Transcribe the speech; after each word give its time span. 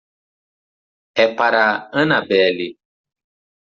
É 1.23 1.25
para 1.39 1.63
a 1.73 1.83
Annabelle. 2.01 2.67